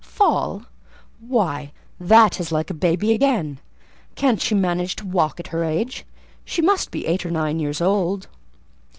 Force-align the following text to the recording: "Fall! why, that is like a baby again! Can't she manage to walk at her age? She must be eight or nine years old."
"Fall! 0.03 0.63
why, 1.19 1.71
that 1.99 2.39
is 2.39 2.51
like 2.51 2.71
a 2.71 2.73
baby 2.73 3.13
again! 3.13 3.59
Can't 4.15 4.41
she 4.41 4.55
manage 4.55 4.95
to 4.95 5.05
walk 5.05 5.39
at 5.39 5.49
her 5.49 5.63
age? 5.63 6.07
She 6.43 6.59
must 6.59 6.89
be 6.89 7.05
eight 7.05 7.23
or 7.23 7.29
nine 7.29 7.59
years 7.59 7.81
old." 7.81 8.27